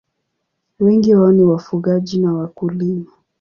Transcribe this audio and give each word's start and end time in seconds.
Wengi 0.79 1.15
wao 1.15 1.31
ni 1.31 1.43
wafugaji 1.43 2.19
na 2.19 2.33
wakulima. 2.33 3.11